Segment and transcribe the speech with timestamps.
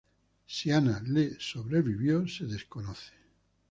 [0.47, 3.13] Si Ana le sobrevivió se desconoce.